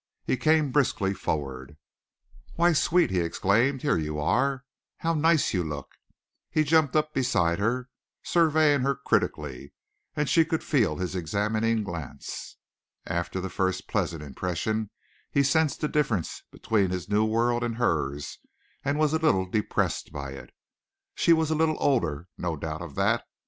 [0.25, 1.77] He came briskly forward.
[2.55, 4.65] "Why, sweet," he exclaimed, "here you are.
[4.97, 5.91] How nice you look!"
[6.49, 7.87] He jumped up beside her,
[8.23, 9.73] surveying her critically
[10.15, 12.57] and she could feel his examining glance.
[13.05, 14.89] After the first pleasant impression
[15.29, 18.39] he sensed the difference between his new world and hers
[18.83, 20.49] and was a little depressed by it.
[21.13, 23.23] She was a little older, no doubt of that.